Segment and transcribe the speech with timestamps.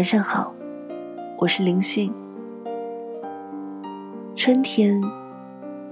[0.00, 0.54] 晚上好，
[1.36, 2.10] 我是林迅。
[4.34, 4.98] 春天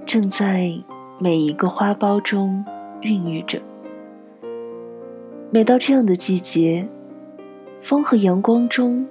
[0.03, 0.73] 正在
[1.19, 2.65] 每一个花苞中
[3.01, 3.61] 孕育着。
[5.51, 6.89] 每到这样的季节，
[7.79, 9.05] 风和阳光中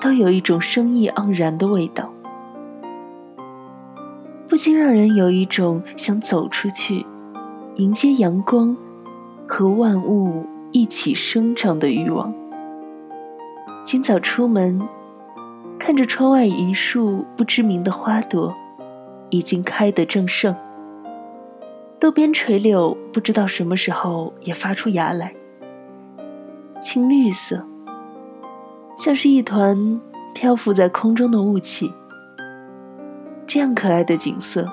[0.00, 2.10] 都有一种生意盎然的味道，
[4.48, 7.04] 不禁让人有一种想走出去，
[7.74, 8.74] 迎接阳光
[9.46, 12.32] 和万物一起生长的欲望。
[13.84, 14.80] 今早出门，
[15.78, 18.54] 看着窗外一束不知名的花朵，
[19.28, 20.54] 已经开得正盛。
[22.00, 25.34] 路边垂柳不知道什么时候也发出芽来，
[26.80, 27.64] 青绿色，
[28.96, 30.00] 像是一团
[30.32, 31.92] 漂浮在空中的雾气。
[33.46, 34.66] 这样可爱的景色，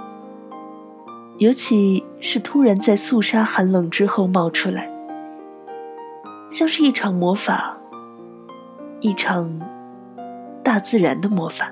[1.39, 4.89] 尤其是突然在肃杀寒冷之后冒出来，
[6.51, 7.78] 像是一场魔法。
[9.01, 9.49] 一场
[10.61, 11.71] 大自然的魔法。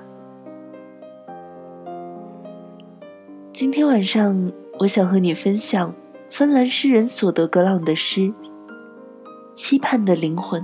[3.52, 5.94] 今天晚上，我想和你分享
[6.30, 8.20] 芬兰诗人索德格朗的诗
[9.54, 10.62] 《期盼的灵魂》。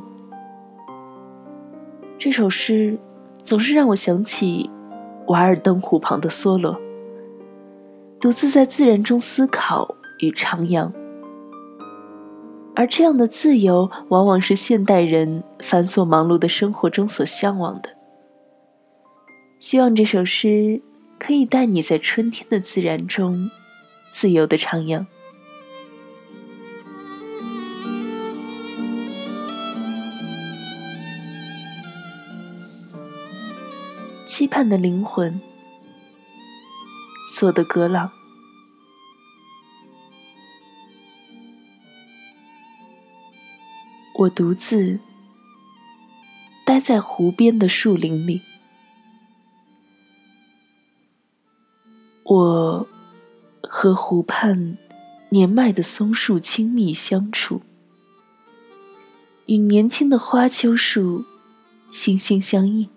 [2.18, 2.98] 这首诗
[3.42, 4.70] 总是让我想起
[5.26, 6.80] 瓦尔登湖旁的梭罗，
[8.18, 10.90] 独自在自然中思考与徜徉。
[12.76, 17.90] 而这样的自由，往往是现代人繁琐忙碌的生活中所向往的。
[19.58, 20.82] 希望这首诗
[21.18, 23.50] 可以带你在春天的自然中，
[24.12, 25.06] 自由的徜徉。
[34.26, 35.40] 期盼的灵魂，
[37.30, 38.10] 索德格朗。
[44.16, 45.00] 我独自
[46.64, 48.40] 待在湖边的树林里，
[52.22, 52.86] 我
[53.62, 54.78] 和湖畔
[55.30, 57.60] 年迈的松树亲密相处，
[59.46, 61.24] 与年轻的花秋树
[61.90, 62.88] 心心相印。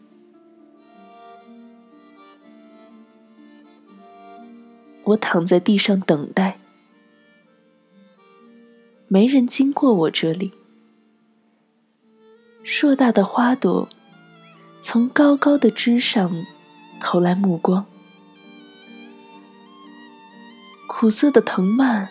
[5.03, 6.59] 我躺在地上等待，
[9.07, 10.51] 没人经过我这里。
[12.69, 13.87] 硕大的花朵
[14.81, 16.29] 从高高的枝上
[16.99, 17.85] 投来目光，
[20.85, 22.09] 苦涩的藤蔓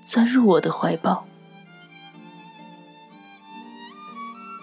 [0.00, 1.26] 钻入我的怀抱。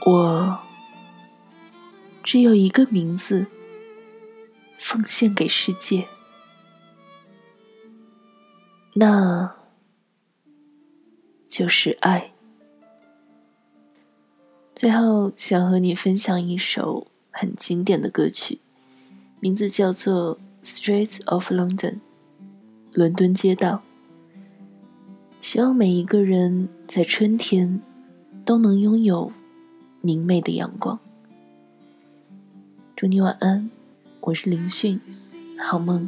[0.06, 0.60] 我
[2.24, 3.48] 只有一个名字，
[4.80, 6.08] 奉献给世界，
[8.94, 9.58] 那
[11.50, 12.32] 就是爱。
[14.78, 18.60] 最后，想和你分享一首很经典的歌曲，
[19.40, 21.94] 名字叫做《Streets of London》，
[22.94, 23.82] 伦敦街道。
[25.42, 27.82] 希望每一个人在春天
[28.46, 29.32] 都能拥有
[30.02, 31.00] 明媚的阳光。
[32.96, 33.72] 祝你晚安，
[34.20, 35.02] 我是林迅，
[35.60, 36.08] 好梦。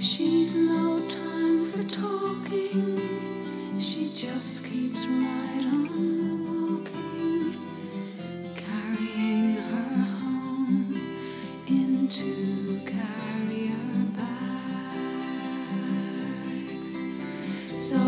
[0.00, 2.98] She's no time for talking.
[3.78, 7.52] She just keeps right on walking,
[8.56, 10.88] carrying her home
[12.86, 13.84] carrier
[14.16, 15.00] bags.
[17.68, 17.98] So